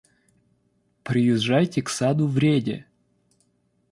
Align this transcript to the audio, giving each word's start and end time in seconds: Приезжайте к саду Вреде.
Приезжайте 1.03 1.83
к 1.83 1.89
саду 1.91 2.25
Вреде. 2.25 2.87